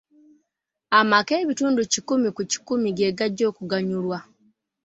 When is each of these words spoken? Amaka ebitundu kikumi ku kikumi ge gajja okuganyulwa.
Amaka 0.99 1.33
ebitundu 1.43 1.81
kikumi 1.93 2.29
ku 2.35 2.41
kikumi 2.51 2.87
ge 2.97 3.09
gajja 3.17 3.45
okuganyulwa. 3.51 4.19